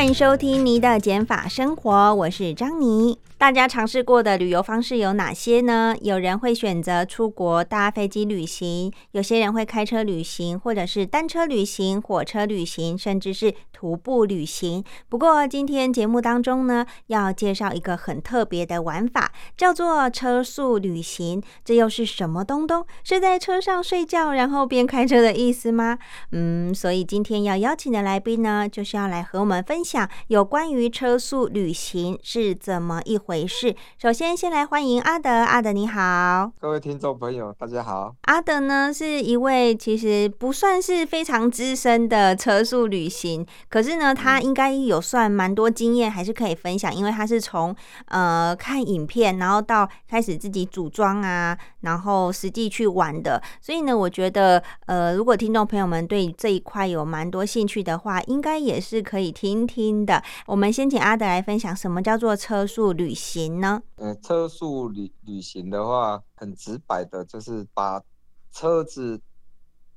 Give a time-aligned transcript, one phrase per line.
[0.00, 3.18] 欢迎收听你的减法生活，我是张妮。
[3.40, 5.96] 大家尝试过的旅游方式有哪些呢？
[6.02, 14.84] 有人会选择出国搭飞机旅行，有些人会开车旅行，或者是单车旅行、火车旅行，甚至是徒步旅行。
[15.08, 21.42] 不过今天节目当中呢，要介绍一个很特别的玩法，叫做车速旅行。
[21.64, 22.84] 这又是什么东东？
[23.02, 25.98] 是在车上睡觉，然后边开车的意思吗？
[26.32, 33.18] 嗯，所以今天要邀请的来宾呢，就是要来和我们分享有关于车速旅行是怎么一。
[33.30, 33.72] 回事。
[33.96, 35.30] 首先，先来欢迎阿德。
[35.30, 38.12] 阿德，你好，各位听众朋友，大家好。
[38.22, 46.92] 阿德呢，是一位其实不算是非常资深的车速旅行，可是呢，他应该有算蛮多经验，还是可以分享。
[46.92, 47.72] 因为他是从
[48.06, 53.40] 呃看影片，然后到开始自己组装啊，然后实际去玩的。
[53.60, 60.20] 所以呢，我觉得呃，如果听众朋友们对这一块有蛮多兴趣的话，应该也是可以听听的。
[60.46, 63.14] 我们先请阿德来分享什么叫做车速旅。
[63.14, 63.82] 行行呢？
[63.96, 68.02] 呃，车速旅旅行的话，很直白的，就是把
[68.50, 69.20] 车子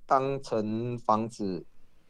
[0.05, 1.65] 当成房子，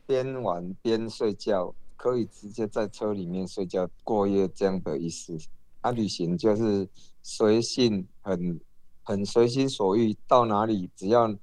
[0.07, 5.37] 边玩边睡觉，可以直接在车里面睡觉过夜这样的意思。
[5.81, 6.89] 啊，旅行就是
[7.21, 8.59] 随性，很
[9.03, 11.33] 很随心所欲，到哪里只要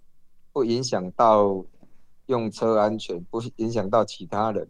[0.53, 1.65] 不影响到
[2.27, 4.69] 用车安全，不影响到其他人，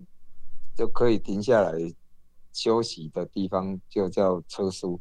[0.76, 1.72] 就可以停下来。
[2.52, 5.00] 休息的地方就叫车书，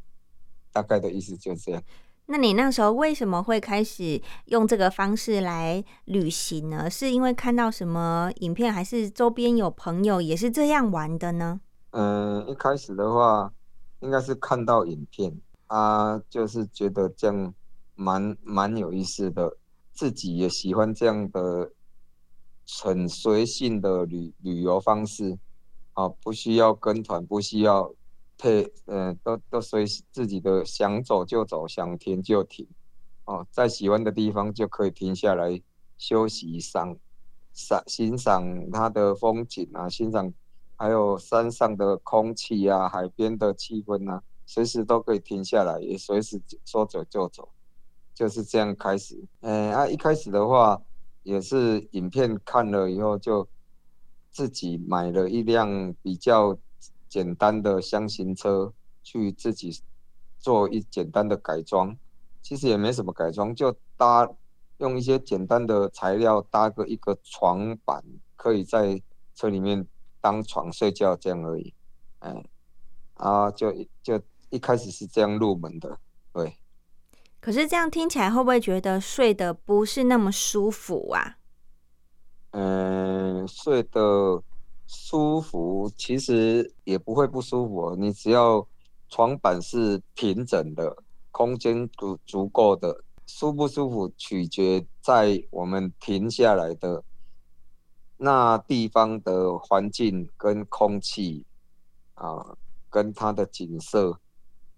[0.72, 1.84] 大概的意思就这样。
[2.32, 6.88] 那你那时候为什么会开始用这个方式来旅行呢？
[6.88, 11.60] 是因为看到什么影片，还是周边有朋友也是这样玩的呢？
[11.90, 13.52] 嗯，一开始的话，
[14.02, 17.54] 应该是看到影片啊，就是觉得这样
[17.96, 19.58] 蛮蛮有意思的，
[19.92, 21.72] 自己也喜欢这样的
[22.84, 25.40] 很随性的旅旅游方式。
[26.00, 27.94] 啊，不需要跟团，不需要
[28.38, 32.66] 配，嗯，都都随自己的想走就走，想停就停。
[33.26, 35.62] 哦，在喜欢的地方就可以停下来
[35.98, 36.96] 休息一，赏
[37.52, 40.34] 赏欣赏它的风景啊，欣赏
[40.78, 47.50] 还有山上的空气啊，海边的气氛啊，随时都可以停下来，也随时说走就走，
[48.14, 49.22] 就是这样开始。
[49.42, 50.82] 嗯，啊，一开始的话
[51.24, 53.46] 也是影片看了以后就。
[54.40, 56.58] 自己买了一辆比较
[57.10, 58.72] 简单的箱型车，
[59.04, 59.82] 去自己
[60.38, 61.98] 做一简单的改装，
[62.42, 64.30] 其实也没什么改装，就搭
[64.78, 68.02] 用一些简单的材料搭个一个床板，
[68.38, 69.02] 可以在
[69.36, 69.86] 车里面
[70.22, 71.74] 当床睡觉这样而已。
[72.20, 72.46] 哎，
[73.16, 76.00] 啊，就就一开始是这样入门的，
[76.32, 76.56] 对。
[77.42, 81.39] 可是这样听起来会不会觉得睡得不是那么舒服啊？
[82.52, 84.42] 嗯，睡得
[84.88, 87.96] 舒服，其实也不会不舒服。
[87.96, 88.68] 你只要
[89.08, 90.98] 床板是平整的，
[91.32, 97.04] 空间足足够的，舒不舒服取决在我们停下来的
[98.18, 101.46] 那地方的环境跟空气
[102.16, 102.58] 啊，
[102.90, 104.20] 跟它的景色、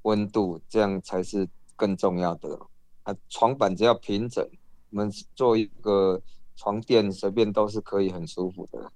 [0.02, 2.60] 温度，这样才是更重要的。
[3.04, 4.46] 啊，床板只要平整，
[4.90, 6.22] 我们做一个。
[6.56, 8.92] 床垫随便都是可以很舒服的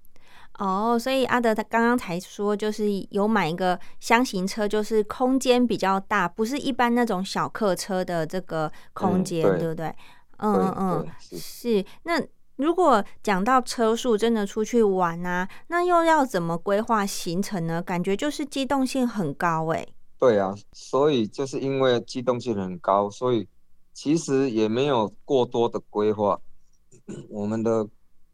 [0.58, 9.94] 哦，所以阿德他刚刚才说，就是有买一个箱型车，就是空间比较大，不是一般那种小客车的这个空间，对不对？
[10.38, 11.84] 嗯嗯嗯，是。
[12.04, 12.22] 那
[12.56, 17.82] 如果讲到车速，真的出去玩啊，那又要怎么规划行程呢？
[17.82, 19.86] 感觉就是机动性很高哎。
[20.18, 23.46] 对啊，所以就是因为机动性很高，所以
[23.94, 26.40] 其实也没有过多的规划。
[27.30, 27.88] 我们的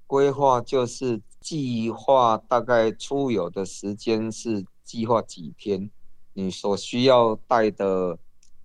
[0.07, 5.89] 规划就是计划大概出游的时间是计划几天，
[6.33, 8.17] 你所需要带的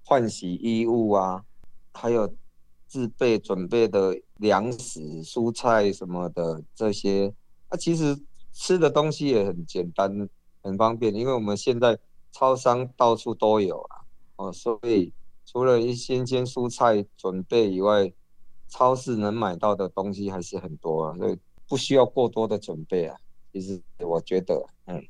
[0.05, 1.45] 换洗衣物啊，
[1.93, 2.33] 还有
[2.87, 7.33] 自备准备的粮食、蔬菜什么的这些，
[7.69, 8.17] 啊，其实
[8.53, 10.29] 吃的东西也很简单、
[10.63, 11.99] 很方便，因为我们现在
[12.31, 14.05] 超商到处都有啊，
[14.37, 15.13] 哦，所以
[15.45, 18.13] 除了一新鲜蔬菜准备以外，
[18.69, 23.17] 超市能买到的东西还是很多啊，所以不需要过多的准备啊，
[23.53, 25.03] 其实我觉得，嗯，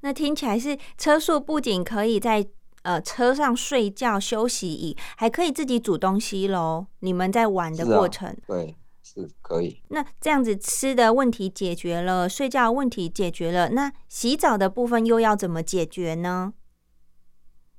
[0.00, 2.46] 那听起来是车速不仅可以在
[2.82, 6.86] 呃车上睡觉休息椅，还可以自己煮东西喽。
[7.00, 9.80] 你们在玩的过程，对，是可以。
[9.88, 16.52] 那这样子吃的问题解决了，睡觉问题解决了，那洗澡的部分又要怎么解决呢？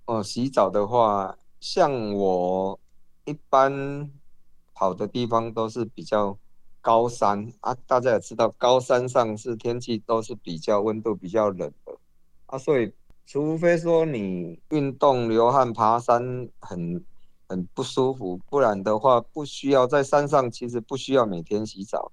[0.05, 2.79] 哦，洗澡的话，像我
[3.25, 4.09] 一般
[4.75, 6.37] 跑的地方都是比较
[6.81, 11.97] 高山啊，大家也知道，高山上是天气都是比较温度比较冷的
[12.45, 12.93] 啊，所以
[13.25, 17.03] 除非说你运动流汗爬山很
[17.47, 22.11] 很不舒服，不然的话不需要在山上，其实不需要每天洗澡。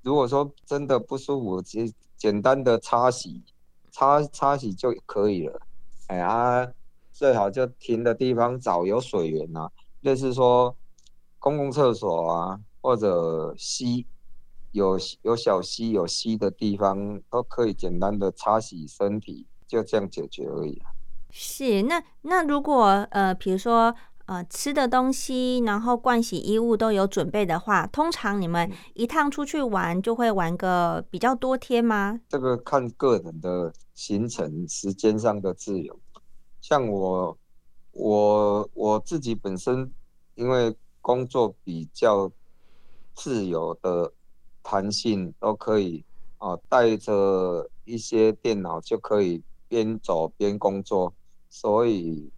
[0.00, 3.42] 如果说真的不舒服，其实简单的擦洗
[3.90, 5.60] 擦擦洗就可以了。
[6.06, 6.72] 哎呀。
[7.16, 9.68] 最好就停的地方找有水源呐，
[10.00, 10.74] 类似说
[11.44, 14.06] 公共厕所啊，或者溪
[14.72, 20.80] 有有小溪有溪的地方，都可以简单的擦洗身体，就这样解决而已。
[21.28, 23.94] 是，那那如果呃，比如说
[24.24, 32.18] 呃，吃的东西，然后盥洗衣物都有准备的话，通常你们一趟出去玩就会玩个比较多天吗？
[32.26, 36.00] 这个看个人的行程时间上的自由。
[36.62, 37.36] 像我，
[37.92, 39.92] 我我自己本身，
[40.36, 42.32] 因为工作比较
[43.14, 44.10] 自由的
[44.62, 46.02] 弹性，都可以
[46.38, 51.12] 啊，带着一些电脑就可以边走边工作，
[51.50, 52.30] 所以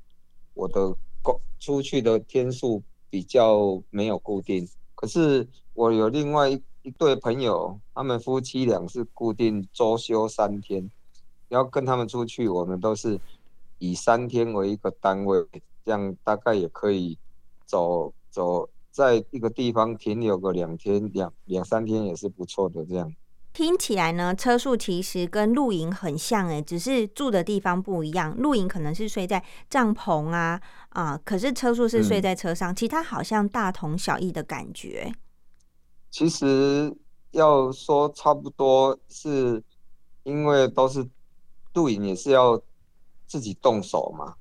[0.54, 0.92] 我的
[1.22, 4.68] 工出去的天数比较没有固定。
[4.96, 10.90] 可是我有另外一一对朋友，他们夫妻俩是固定周休三天，
[11.50, 13.20] 要跟他们出去，我们都是。
[13.78, 15.46] 以三天为一个单位，
[15.84, 17.18] 这样大概也可以
[17.66, 22.84] 走走，在一个地方停留个两天、两两三天也是不错的。
[22.84, 23.10] 这样
[23.54, 28.36] 听起来呢，车速其实跟露营很像诶，只是住的地方不一样。
[28.36, 30.60] 露营可能是睡在帐篷啊
[30.90, 35.10] 啊，可是车速是睡在车上，其他好像大同小异的感觉。
[36.10, 36.94] 其实
[37.30, 39.62] 要说差不多，是
[40.24, 41.08] 因为都是
[41.72, 42.60] 露营，也是要。
[43.28, 44.36] 自己动手嘛，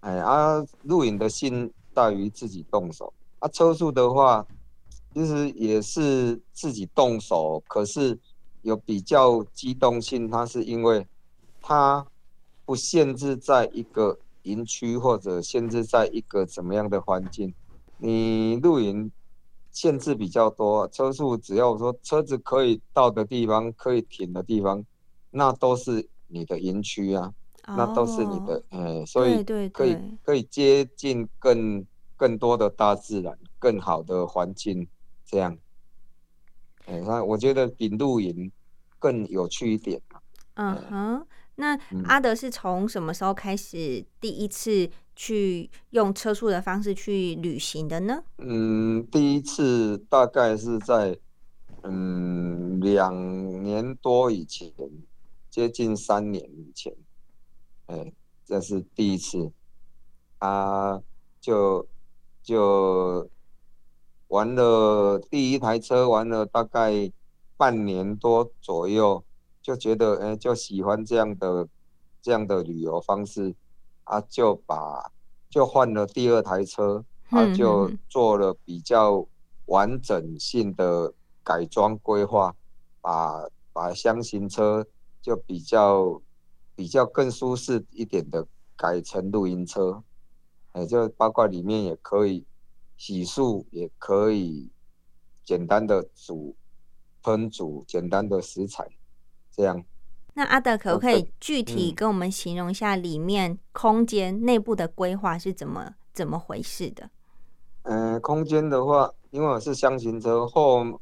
[0.00, 3.48] 哎啊，露营的心大于自己动手啊。
[3.48, 4.46] 车速的话，
[5.12, 8.18] 其实也是自己动手，可是
[8.62, 10.30] 有比较机动性。
[10.30, 11.06] 它是因为
[11.60, 12.06] 它
[12.64, 17.52] 不限制在一个营区或者限制在一个怎么样的环境。
[17.98, 19.10] 你露营
[19.70, 24.84] 限制比较多，车速只要说车子可以到的地方，可以停的地方，
[25.30, 27.32] 那都是你的营区啊。
[27.66, 31.86] 那都是你的，哎，所以可以可以接近更
[32.20, 34.86] 更多的大自然，更好的环境，
[35.24, 35.56] 这样，
[36.84, 38.52] 哎，那我觉得比露营
[38.98, 40.02] 更有趣一点
[40.52, 41.74] 嗯哼，那
[42.04, 48.22] 阿德是从什么时候开始第一次去用车速的方式去旅行的呢？
[48.36, 51.18] 嗯，第一次大概是在
[51.84, 54.70] 嗯两年多以前，
[55.48, 56.94] 接近三年以前。
[57.86, 58.12] 哎，
[58.44, 59.50] 这是第一次，
[60.38, 61.00] 啊，
[61.40, 61.88] 就
[62.42, 63.28] 就
[64.28, 67.12] 玩了第一台车，玩了大概
[67.56, 69.24] 半年多左右，
[69.62, 71.68] 就觉得哎，就喜欢这样的
[72.20, 73.54] 这样的旅游方式，
[74.04, 75.10] 啊，就把
[75.48, 79.26] 就换了第二台车，啊，就做了比较
[79.66, 81.12] 完整性的
[81.44, 82.54] 改装规划，
[83.00, 84.86] 把把箱型车
[85.20, 86.20] 就比较。
[86.76, 90.02] 比较更舒适一点的改成露营车，
[90.72, 92.46] 哎，就包括里面也可以
[92.96, 94.70] 洗漱，也可以
[95.44, 96.54] 简单的煮
[97.22, 98.88] 烹煮简单的食材，
[99.50, 99.84] 这样。
[100.34, 107.10] 那阿德可不可以具体跟我们形容一下里面空间内部的规划是怎么怎么回事的？
[107.82, 111.00] 嗯，空间的话，因为我是箱型车，后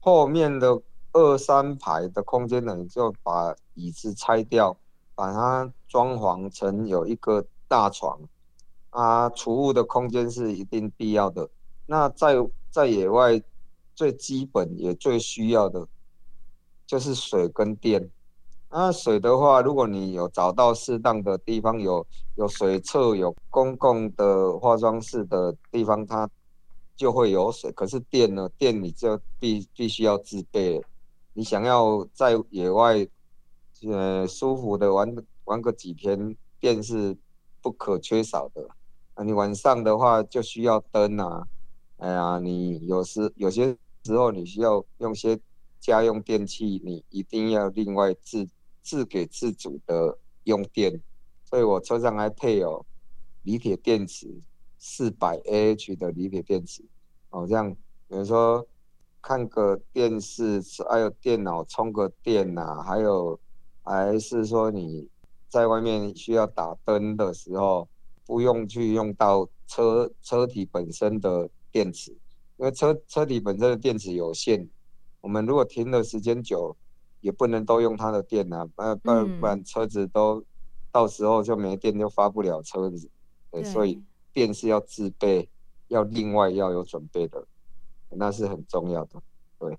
[0.00, 4.76] 后面的二三排的空间呢，就把椅子拆掉。
[5.16, 8.18] 把它装潢成有一个大床，
[8.94, 11.50] 啊，储物的空间是一定必要的。
[11.86, 12.34] 那在
[12.70, 13.42] 在野外
[13.94, 15.86] 最基本也最需要的，
[16.86, 18.10] 就是水跟电。
[18.70, 26.30] 那水的话，如果你有找到适当的地方，有有水厕、有公共的化妆室的地方，它
[26.96, 27.70] 就会有水。
[27.72, 28.48] 可是电呢？
[28.56, 30.82] 电你就必必须要自备。
[31.32, 33.06] 你想要在野外。
[33.86, 37.14] 呃，舒服的玩玩个几天，电是
[37.60, 38.66] 不可缺少的。
[39.14, 41.46] 啊，你晚上的话就需要灯啊。
[41.98, 45.38] 哎呀，你有时有些时候你需要用些
[45.80, 48.48] 家用电器，你一定要另外自
[48.82, 51.00] 自给自足的用电，
[51.44, 52.84] 所以我车上还配有
[53.42, 54.42] 锂铁电池，
[54.78, 56.84] 四百 Ah 的锂铁电池，
[57.30, 57.72] 哦，这样
[58.08, 58.66] 比如说
[59.22, 63.38] 看个电视，还有电脑充个电呐，还有
[63.82, 65.08] 还是说你
[65.48, 67.88] 在外面需要打灯的时候，
[68.26, 72.10] 不用去用到车车体本身的电池，
[72.56, 74.68] 因为车车体本身的电池有限，
[75.20, 76.76] 我们如果停的时间久。
[77.20, 80.44] 也不能都用它的电啊，不然不然不然车子都
[80.92, 83.08] 到时候就没电，就发不了车子。
[83.50, 83.98] 对，所以
[84.34, 85.48] 电是要自备，
[85.88, 87.46] 要另外要有准备的，
[88.10, 89.22] 那是很重要的。
[89.58, 89.78] 对。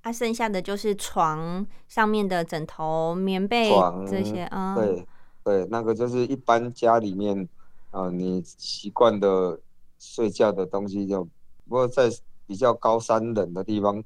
[0.00, 3.70] 啊，剩下的就是床上面的枕头、棉被
[4.10, 4.74] 这些啊。
[4.74, 5.06] 对
[5.44, 7.48] 对，那个就是一般家里面
[7.94, 9.60] 啊，你习惯的
[10.00, 12.10] 睡觉的东西就，不过在
[12.44, 14.02] 比较高山冷的地方。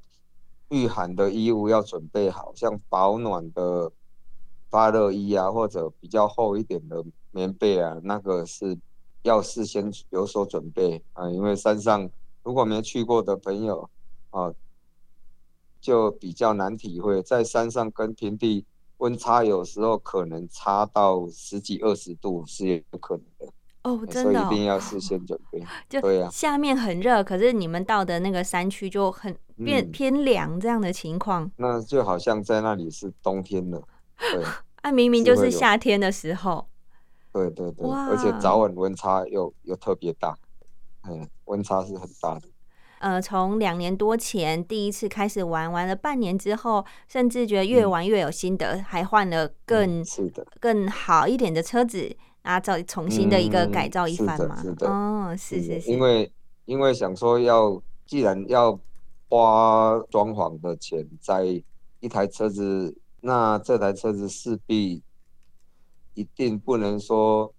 [0.71, 3.91] 御寒的衣物要准备好，像保暖的
[4.69, 8.77] 发热衣啊，或者比较厚一点的棉被啊，那个是
[9.23, 11.27] 要事先有所准备啊。
[11.31, 12.07] 因为山上
[12.43, 13.89] 如果没去过的朋友
[14.29, 14.53] 啊，
[15.81, 18.63] 就比较难体会，在山上跟平地
[18.99, 23.51] 温差有时候可能差到十几二十度是有可能的。
[23.83, 25.63] 哦，真的，一定要事先准备。
[25.89, 31.49] 就对呀，下面很热，可是你们到的那个山区就很变偏凉这样的情况。
[31.57, 33.81] 那就好像在那里是冬天了，
[34.17, 34.43] 对。
[34.81, 36.67] 啊，明明就是夏天的时候。
[37.31, 40.35] 对对对，而且早晚温差又又特别大，
[41.07, 42.47] 嗯，温差是很大的。
[42.99, 52.15] 呃，从两年多前第一次开始玩，玩了半年之后，甚至觉得越玩越有心得，还换了更是的更好一点的车子。
[52.41, 54.61] 啊，再重新的一个改造一番嘛？
[54.61, 55.91] 是的，哦，是是是。
[55.91, 56.31] 因为
[56.65, 58.79] 因为想说要，既然要
[59.27, 61.61] 花装潢的钱在
[61.99, 65.03] 一台车子，那这台车子势必
[66.13, 67.53] 一定不能说，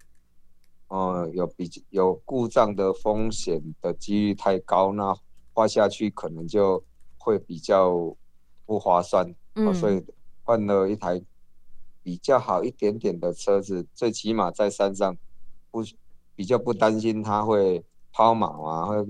[0.89, 5.15] 呃，有比有故障的风险的几率太高，那
[5.53, 6.83] 花下去可能就
[7.19, 8.17] 会比较
[8.65, 9.33] 不划算。
[9.55, 10.03] 嗯，所以
[10.43, 11.23] 换了一台。
[12.11, 15.17] 比较好一点点的车子，最起码在山上
[15.71, 15.81] 不
[16.35, 17.81] 比较不担心它会
[18.13, 19.01] 抛锚啊，会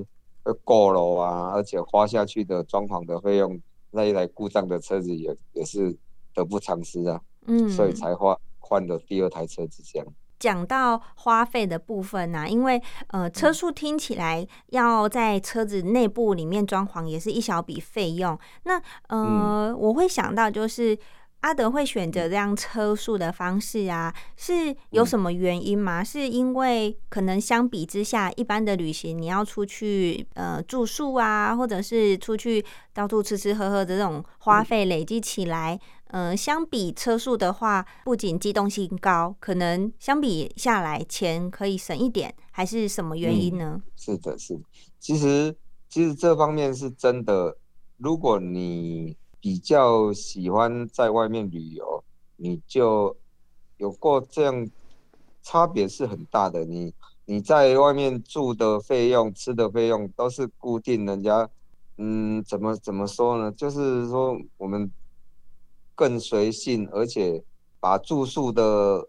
[0.43, 3.59] 会过楼啊，而且花下去的装潢的费用，
[3.93, 5.97] 那一台故障的车子也也是
[6.35, 7.19] 得不偿失啊。
[7.47, 10.07] 嗯，所以才换换了第二台车子这样。
[10.39, 18.79] 讲到花费的部分呢，因为呃车速听起来要在车子内部里面装潢也是一小笔费用，那
[19.09, 20.99] 呃我会想到就是。
[21.41, 26.05] 阿德会选择这样车速的方式啊，是有什么原因吗？
[26.05, 43.81] 是因为可能相比之下，一般的旅行你要出去呃住宿啊，或者是出去到处吃吃喝喝的这种花费累积起来，呃，相比车速的话，不仅机动性高，可能相比下来钱可以省一点，还是什么原因呢？
[43.97, 44.61] 是的，是的，
[44.99, 45.57] 其实
[45.89, 47.57] 其实这方面是真的，
[47.97, 49.17] 如果你。
[49.41, 52.05] 比较喜欢在外面旅游，
[52.37, 53.17] 你就
[53.79, 54.69] 有过这样
[55.43, 56.65] 差别是很大的。
[56.65, 56.93] 你
[57.25, 61.49] 你在外面住的费用、吃的费用都是固定，人家
[61.97, 63.51] 嗯，怎么怎么说呢？
[63.53, 64.91] 就是说我们
[65.95, 67.43] 更随性，而且
[67.79, 69.09] 把住宿的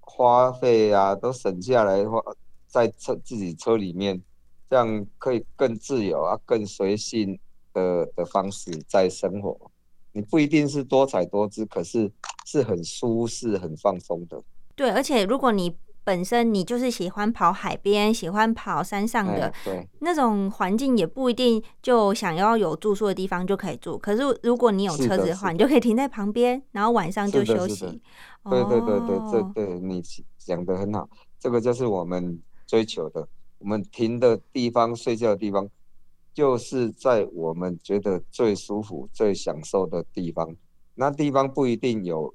[0.00, 2.22] 花费啊都省下来，花
[2.66, 4.22] 在车自己车里面，
[4.68, 7.38] 这样可以更自由啊，更随性。
[7.76, 9.54] 的的方式在生活，
[10.12, 12.10] 你不一定是多彩多姿，可是
[12.46, 14.42] 是很舒适、很放松的。
[14.74, 23.98] 对，而且如果你本身你就是喜欢跑海边、喜欢跑山上的，对那种环境也不一定就想要有住宿的地方就可以住。
[23.98, 28.00] 可是如果你有车子的话，你就可以停在旁边，然后晚上就休息。
[28.48, 30.00] 对对对对，这对你
[30.38, 33.28] 讲的很好，这个就是我们追求的。
[33.58, 35.68] 我们停的地方、睡觉的地方。
[36.36, 40.54] 就是在我们觉得最舒服、最享受的地方，
[40.94, 42.34] 那地方不一定有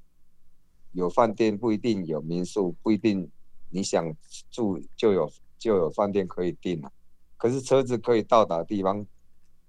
[0.93, 3.29] 有饭店，不一定有民宿，不一定
[3.69, 4.11] 你想
[4.49, 6.91] 住就有就有饭店可以订了。
[7.37, 9.05] 可是车子可以到达的地方，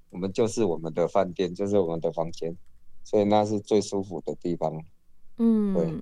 [0.09, 2.57] 我们就是我们的饭店，就是我们的房间，
[3.05, 4.83] 所以那是最舒服的地方。
[5.37, 5.95] 嗯，对。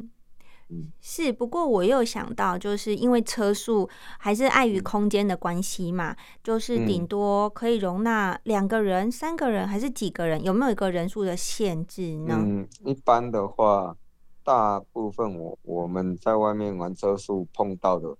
[1.00, 10.42] 是，不过我又想到，就是因为车速还是碍于空间的关系嘛，就是顶多可以容纳两个人、三个人，还是几个人？
[10.44, 12.36] 有没有一个人数的限制呢？
[12.38, 13.96] 嗯，一般的话，
[14.44, 18.16] 大部分我我们在外面玩车速碰到的，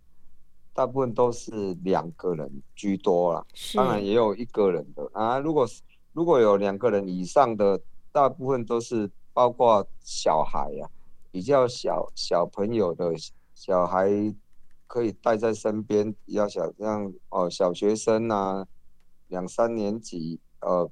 [0.75, 5.39] 大部分都是两个人居多啦，当然也有一个人的啊。
[5.39, 5.67] 如果
[6.13, 7.81] 如果有两个人以上的，
[8.11, 10.89] 大部分都是包括小孩呀。
[11.31, 13.13] 比较小小朋友的
[13.55, 14.35] 小孩
[14.87, 18.67] 可以带在身边，比较小像哦小学生啊，
[19.29, 20.91] 两三年级呃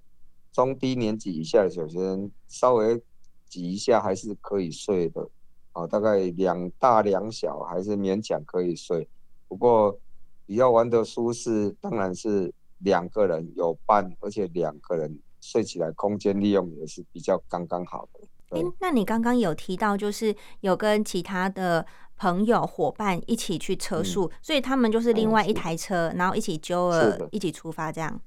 [0.53, 3.03] 中低年级以下的小学生，稍微
[3.47, 5.29] 挤一下还是可以睡的，
[5.73, 9.09] 哦大概两大两小还是勉强可以睡，
[9.49, 9.99] 不过
[10.47, 18.21] 比较玩的舒适当然是两个人有伴，而且两个人睡起来空间利用也是比较刚刚好的。
[18.51, 21.85] 哎，那你刚刚有提到，就是有跟其他的
[22.17, 28.19] 朋友伙伴一起去车速，所以他们就是另外一台车，然后一起揪了，一起出发这样。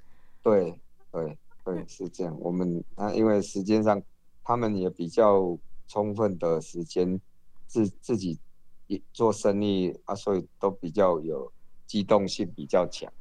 [0.44, 0.80] 对
[1.12, 2.38] 对对，是这样。
[2.40, 4.00] 我们啊，因为时间上，
[4.44, 7.20] 他们也比较充分的时间
[7.66, 8.38] 自自己
[9.12, 11.52] 做生意啊，所以都比较有
[11.88, 13.12] 机动性比较强，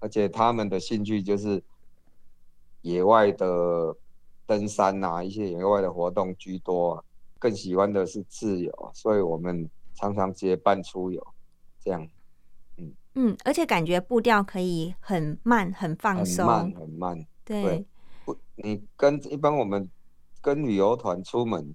[0.00, 1.62] 而且他们的兴趣就是
[2.82, 3.96] 野外的。
[4.50, 7.04] 登山呐，一些野外的活动居多，
[7.38, 11.24] 更喜欢的是自由，所以我们常常结伴出游，
[11.78, 12.04] 这样，
[12.76, 12.92] 嗯。
[13.14, 17.86] 嗯，而且感觉步调可以很慢，很放松，很慢很慢，对，
[18.24, 19.88] 不，你跟一般我们
[20.40, 21.72] 跟旅游团出门，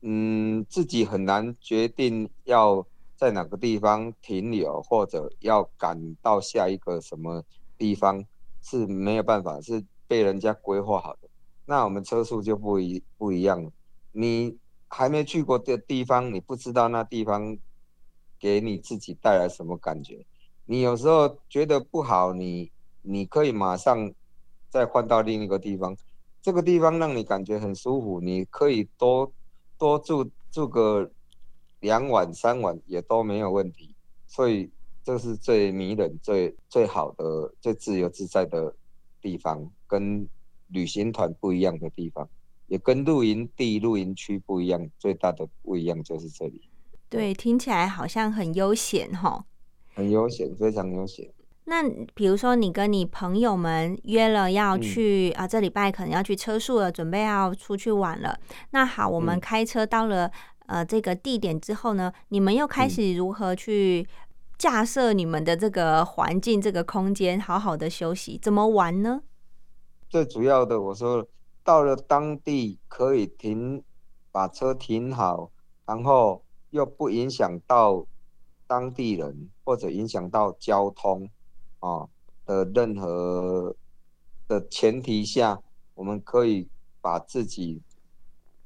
[0.00, 2.86] 嗯，自己很难决定要
[3.16, 7.44] 在哪个地方停留，或者要赶到下一个什么
[7.76, 8.24] 地方
[8.62, 11.27] 是没有办法，是被人家规划好的。
[11.70, 13.70] 那我们车速就不一不一样了，
[14.12, 14.56] 你
[14.88, 17.58] 还没去过的地方，你不知道那地方
[18.38, 20.24] 给你自己带来什么感觉。
[20.64, 22.72] 你有时候觉得不好，你
[23.02, 24.10] 你可以马上
[24.70, 25.94] 再换到另一个地方，
[26.40, 29.30] 这个地方让你感觉很舒服，你可以多
[29.76, 31.10] 多住住个
[31.80, 33.94] 两晚三晚也都没有问题。
[34.26, 34.70] 所以
[35.04, 38.74] 这是最迷人、最最好的、最自由自在的
[39.20, 40.26] 地方，跟。
[40.68, 42.28] 旅行团不一样的地方，
[42.66, 44.88] 也跟露营地、露营区不一样。
[44.98, 46.62] 最大的不一样就是这里。
[47.08, 49.44] 对，听起来好像很悠闲哈。
[49.94, 51.28] 很悠闲，非常悠闲。
[51.64, 51.82] 那
[52.14, 58.38] 比如说，你跟你朋友们约了要去啊，这礼拜可能要去车速了，准备要出去玩了。
[58.70, 60.30] 那好，我们开车到了
[60.66, 64.06] 呃这个地点之后呢，你们又开始如何去
[64.56, 68.38] 架设你们的这个环境、这个空间，好好的休息？
[68.40, 69.20] 怎么玩呢？
[70.08, 71.28] 最主要的，我说
[71.62, 73.82] 到了当地可以停，
[74.32, 75.50] 把车停好，
[75.84, 78.06] 然后又不影响到
[78.66, 81.28] 当地人或者影响到交通
[81.80, 82.08] 啊
[82.46, 83.76] 的任何
[84.46, 85.60] 的前提下，
[85.94, 86.68] 我们可以
[87.02, 87.82] 把自己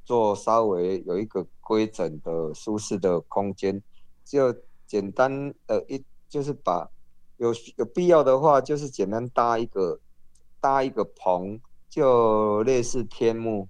[0.04, 3.82] 做稍微有一个规整的舒适的空间，
[4.24, 4.54] 就
[4.86, 6.88] 简单的一就是把
[7.38, 9.98] 有有必要的话，就是简单搭一个。
[10.62, 13.68] 搭一个棚，就类似天幕，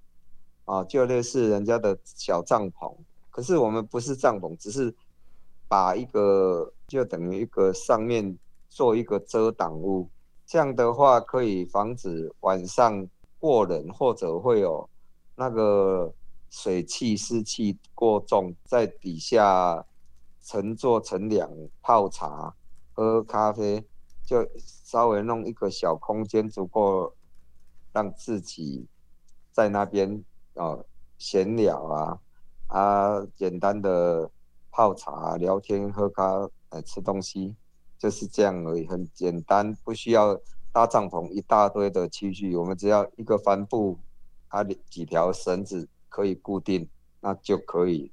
[0.67, 2.95] 啊，就类似人家的小帐篷。
[3.31, 4.95] 可是我们不是帐篷，只是
[5.67, 10.11] 把一个就等于一个上面做一个遮挡物。
[10.45, 14.87] 这样的话可以防止晚上过冷，或者会有
[15.37, 16.13] 那个
[16.51, 19.87] 水汽湿气过重，在底下
[20.43, 21.51] 乘坐乘凉、
[21.81, 22.55] 泡茶、
[22.93, 23.83] 喝咖啡。
[24.25, 24.47] 就
[24.93, 27.15] 稍微弄一个小空间，足够
[27.95, 28.87] 让自己
[29.51, 30.85] 在那边哦
[31.17, 32.21] 闲聊啊
[32.67, 34.31] 啊，简单的
[34.71, 37.55] 泡茶、聊天、喝咖、呃吃东西，
[37.97, 40.39] 就是这样而已，很简单，不需要
[40.75, 43.99] 搭帐篷一大堆的器具，我们只要一个帆布，
[44.49, 46.87] 啊几条绳子可以固定，
[47.21, 48.13] 那就可以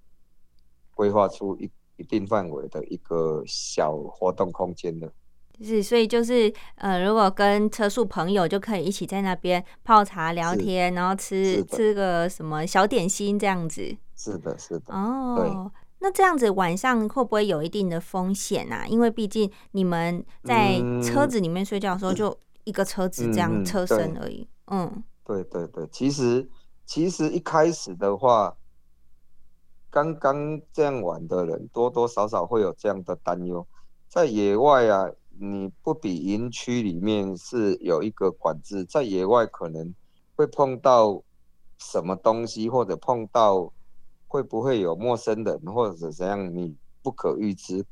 [0.96, 5.12] 规划出一一定范围的一个小活动空间了。
[5.62, 13.98] 是，所以就是呃，如果跟车速朋友就可以一起在那边泡茶聊天，然后吃吃个什么小点心这样子。
[14.16, 14.94] 是的，是的。
[14.94, 15.70] 哦，
[16.00, 18.86] 那这样子晚上会不会有一定的风险啊？
[18.88, 24.48] 因为毕竟你们在车子里面睡觉的时候，就一个车子这样车身而已。
[24.68, 26.48] 嗯，对对对，其实
[26.86, 28.56] 其实一开始的话，
[29.90, 33.68] 刚刚这样玩的人多多少少会有这样的担忧，
[34.08, 35.10] 在野外啊。
[35.42, 39.96] 你不比营区里面是有一个管制，在野外可能
[40.36, 41.24] 会碰到
[41.78, 43.72] 什么东西，或者碰到
[44.28, 47.86] 会不会有陌生人，或者怎样，你不可预知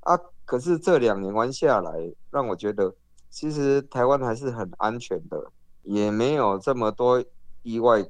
[0.00, 0.18] 啊。
[0.46, 2.94] 可是这两年玩下来，让我觉得
[3.28, 7.22] 其实台湾还是很安全的，也没有这么多
[7.62, 8.02] 意外，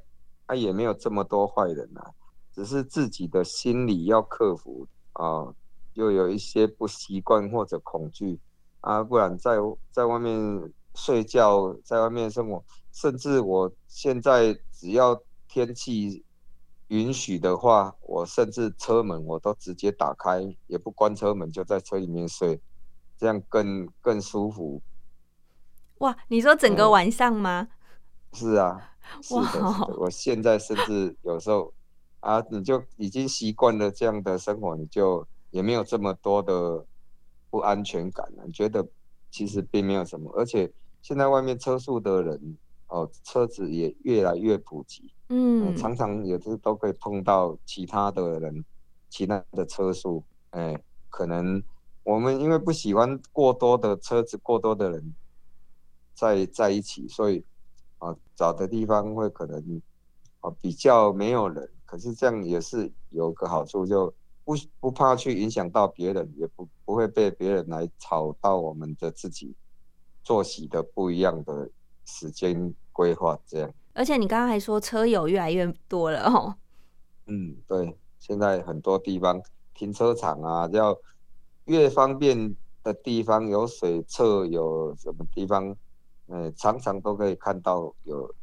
[0.46, 2.12] 啊，也没有这么多坏人啊，
[2.52, 5.52] 只是自己的心理要克服啊，
[5.94, 8.38] 又有一些不习惯或者恐惧。
[8.84, 9.56] 啊，不然在
[9.90, 15.18] 在外面睡觉，在外面生活，甚至我现在只要
[15.48, 16.22] 天气
[16.88, 22.60] 允许的话，我甚至车门我都直接打开，也不关车门，就在车里面睡，
[23.16, 24.82] 这样更更舒服。
[25.98, 27.68] 哇，你说整个晚上吗？
[28.34, 28.92] 是啊，
[29.22, 29.96] 是的，是的。
[29.96, 31.72] 我现在甚至有时候
[32.20, 36.84] 啊，你就已经习惯了这样的生活，你就也没有这么多的
[37.54, 38.48] 不安全感了。
[38.50, 38.84] 觉得
[39.30, 45.12] 其实并没有什么，而且现在外面车速的人哦，车子也越来越普及。
[45.28, 48.64] 嗯，常常也是都可以碰到其他的人，
[49.08, 51.62] 其他的车速，哎，可能
[52.02, 55.14] 我们因为不喜欢过多的车子，过多的人
[56.12, 57.44] 在在一起，所以
[57.98, 59.80] 啊，找的地方会可能
[60.40, 64.12] 啊比较没有人，可是这样也是有个好处，就
[64.44, 69.54] 不不怕去影响到别人，也不不会被别人来吵到我们的自己
[70.22, 71.70] 作息的不一样的
[72.04, 73.72] 时间规划，这样。
[73.94, 76.56] 而且你刚刚还说车友越来越多了哦。
[77.26, 79.40] 嗯，对，现在很多地方
[79.72, 80.96] 停车场啊，要
[81.64, 85.74] 越方便的地方有水厕，有什么地方，
[86.26, 88.34] 呃，常常都可以看到有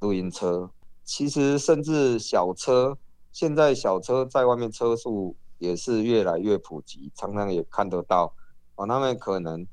[0.00, 0.70] 露营车。
[1.04, 2.98] 其实甚至小车，
[3.38, 8.34] 现在小车在外面车速也是越来越普及，常常也看得到。
[8.74, 9.64] 哦，他们可能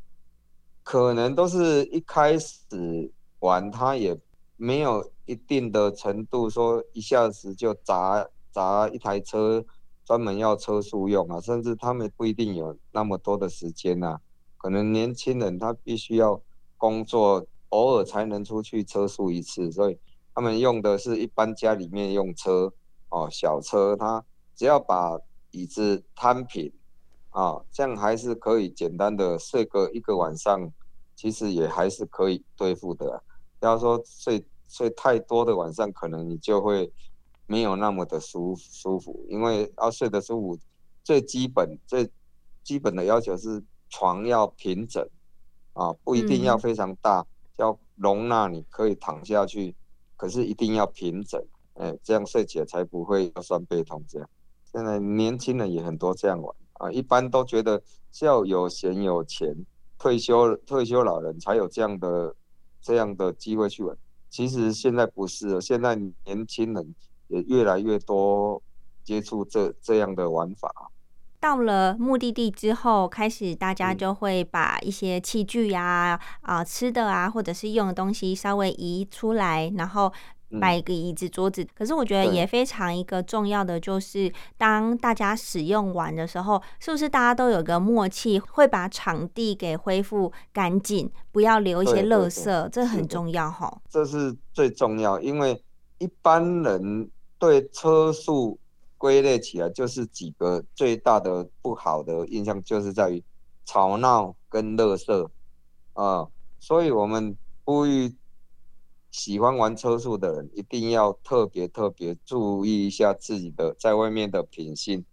[0.84, 4.16] 可能都是一开始玩，他也
[4.56, 5.12] 没有。
[5.26, 9.66] 一定的程度，说一下子就砸砸一台车，
[10.06, 14.20] 专门要车速用啊，甚至他们不一定有那么多的时间呐。
[14.56, 16.40] 可能年轻人他必须要
[16.78, 19.98] 工作，偶尔才能出去车速一次，所以
[20.36, 22.72] 他们用的是一般家里面用车
[23.16, 24.24] 哦，小车，它
[24.56, 25.18] 只要把
[25.52, 26.74] 椅子摊平
[27.30, 30.70] 啊，这样还是可以简单的睡个一个晚上，
[31.16, 33.24] 其实也还是可以对付的。
[33.60, 34.46] 不要说睡。
[34.68, 36.92] 睡太多的晚上，可能你就会
[37.46, 40.60] 没有那么的舒舒服，因为要睡得舒服，
[41.04, 42.10] 最基本最
[42.64, 45.08] 基本的要求是床要平整
[45.74, 47.24] 啊，不一定要非常大，
[47.58, 49.76] 要容纳你可以躺下去，
[50.18, 51.40] 可是一定要平整，
[51.76, 54.04] 哎，这样睡起来才不会腰酸背痛。
[54.08, 54.30] 这样，
[54.72, 57.82] 现在年轻人也很多这样玩啊，一般都觉得
[58.22, 59.54] 要有闲有钱，
[59.98, 62.34] 退休退休老人才有这样的
[62.82, 63.98] 这样的机会去玩。
[64.30, 66.96] 其实现在不是，现在年轻人
[67.28, 68.62] 也越来越多
[69.04, 70.92] 接触这这样的玩法。
[71.42, 80.14] 到了目的地之后，开始大家就会把一些器具呀、啊吃的啊，或者是用的东西稍微移出来，然后。
[80.60, 93.82] 摆一个椅子、桌子，可是我觉得也非常一个重要的，就是当大家使用完的时候，是不是大家都有个默契，会把场地给恢复干净，不要留一些垃圾，这很重要哈。
[93.90, 95.62] 这是最重要，因为
[95.98, 98.58] 一般人对车速
[98.98, 103.24] 归类起来，就是几个最大的不好的印象，就是在于
[103.66, 105.30] 吵闹跟垃圾
[105.94, 106.28] 啊，
[106.60, 108.14] 所以我们呼吁。
[109.18, 115.06] 喜欢玩车速的人，一定要特别特别注意一下自己的在外面的品性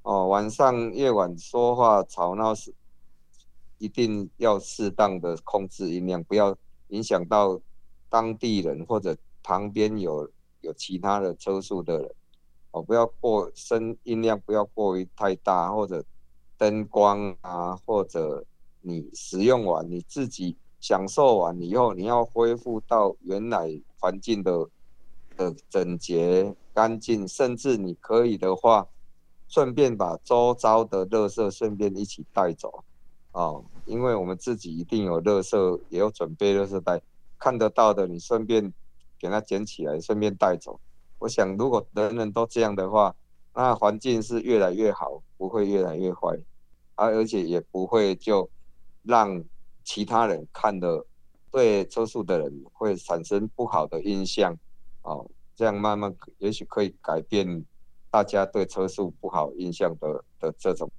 [0.00, 0.26] 哦。
[0.26, 2.74] 晚上夜晚说话吵闹时，
[3.76, 6.56] 一定要适当的控制音量，不要
[6.88, 7.60] 影响到
[8.08, 10.30] 当地人或者旁边有
[10.62, 12.14] 有其他的车速的人
[12.70, 12.82] 哦。
[12.82, 16.02] 不要过声音量，不要过于太大，或者
[16.56, 18.46] 灯光啊，或者
[18.80, 20.56] 你使用完你自己。
[20.88, 23.68] 享受完以后，你要恢复到原来
[23.98, 24.68] 环境的
[25.36, 28.86] 的整洁干净，甚至你可以的话，
[29.48, 32.84] 顺便把周遭的垃圾顺便一起带走，
[33.32, 37.02] 哦，因为我们自己一定有垃圾，也有准备垃圾袋，
[37.36, 38.72] 看得到的你顺便
[39.18, 40.78] 给它捡起来，顺便带走。
[41.18, 43.12] 我想，如果人人都这样的话，
[43.54, 46.38] 那环境是越来越好，不会越来越坏，
[46.94, 48.48] 而而且也不会就
[49.02, 49.42] 让。
[49.86, 51.06] 其他人看的
[51.50, 54.54] 对车速的人会产生不好的印象，
[55.02, 57.64] 哦，这样慢慢也许可以改变
[58.10, 60.90] 大家对车速不好印象的的这种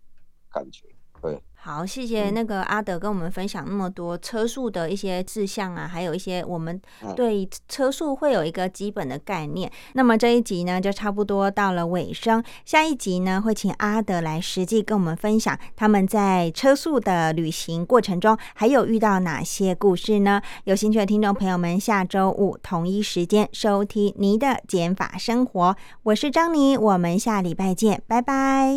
[0.50, 0.88] 感觉，
[1.22, 1.44] 对。
[1.60, 6.80] 好，谢谢那个阿德跟我们分享那么多车速的一些志向啊，还有一些我们
[7.14, 9.70] 对车速会有一个基本的概念。
[9.92, 12.42] 那么这一集呢，就差不多到了尾声。
[12.64, 20.42] 下一集呢，会请阿德来实际跟我们分享他们在车速的旅行过程中，还有遇到哪些故事呢？
[20.64, 25.72] 有兴趣的听众朋友们，下周五同一时间收听《你的减法生活》，
[26.04, 28.76] 我是张妮，我们下礼拜见，拜拜。